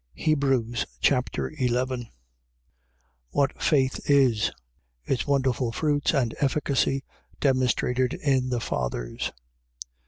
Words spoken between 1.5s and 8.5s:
11 What faith is. Its wonderful fruits and efficacy demonstrated in